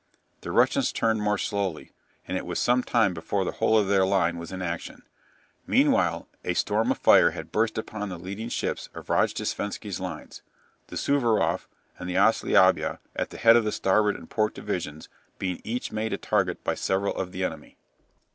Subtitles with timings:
[0.39, 1.91] The Russians turned more slowly,
[2.27, 5.03] and it was some time before the whole of their line was in action.
[5.67, 10.41] Meanwhile a storm of fire had burst upon the leading ships of Rojdestvensky's lines,
[10.87, 11.67] the "Suvaroff"
[11.99, 16.13] and the "Ossliabya" at the head of the starboard and port divisions being each made
[16.13, 17.77] a target by several of the enemy.